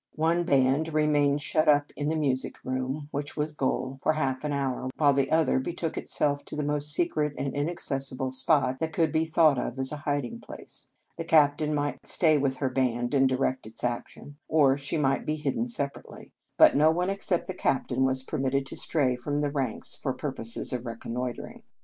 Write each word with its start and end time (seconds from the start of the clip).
One 0.15 0.45
band 0.45 0.95
remained 0.95 1.43
shut 1.43 1.67
up 1.69 1.91
in 1.95 2.11
a 2.11 2.15
mu 2.15 2.35
sic 2.35 2.55
room 2.63 3.07
(which 3.11 3.37
was 3.37 3.51
goal) 3.51 3.99
for 4.01 4.13
half 4.13 4.43
an 4.43 4.51
hour, 4.51 4.89
while 4.97 5.13
the 5.13 5.29
other 5.29 5.59
betook 5.59 5.95
itself 5.95 6.43
to 6.45 6.55
the 6.55 6.63
most 6.63 6.91
secret 6.91 7.35
and 7.37 7.53
inaccessible 7.53 8.31
spot 8.31 8.79
that 8.79 8.93
could 8.93 9.11
be 9.11 9.25
thought 9.25 9.59
of 9.59 9.77
as 9.77 9.91
a 9.91 9.97
hiding 9.97 10.39
place. 10.39 10.87
The 11.17 11.23
captain 11.23 11.75
might 11.75 11.99
stay 12.07 12.39
with 12.39 12.57
her 12.57 12.69
band, 12.71 13.13
and 13.13 13.29
direct 13.29 13.67
its 13.67 13.83
action, 13.83 14.37
or 14.47 14.75
she 14.75 14.97
might 14.97 15.23
be 15.23 15.35
hidden 15.35 15.67
separately; 15.67 16.31
but 16.57 16.75
no 16.75 16.89
one 16.89 17.11
except 17.11 17.45
the 17.45 17.53
captain 17.53 18.03
was 18.03 18.23
permitted 18.23 18.65
to 18.65 18.75
stray 18.77 19.15
from 19.15 19.41
the 19.41 19.51
ranks 19.51 19.93
for 19.95 20.13
purposes 20.13 20.73
of 20.73 20.83
reconnoitring. 20.87 21.61